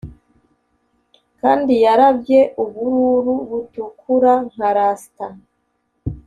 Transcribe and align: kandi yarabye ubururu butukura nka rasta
kandi 1.39 1.73
yarabye 1.85 2.39
ubururu 2.63 3.35
butukura 3.49 4.33
nka 4.51 4.69
rasta 4.77 5.27